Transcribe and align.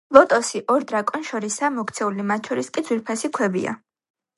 ლოტოსი 0.15 0.61
ორ 0.75 0.85
დრაკონს 0.93 1.29
შორისაა 1.33 1.71
მოქცეული, 1.77 2.29
მათ 2.33 2.51
შორის 2.53 2.77
კი 2.79 2.89
ძვირფასი 2.91 3.37
ქვებია. 3.41 3.81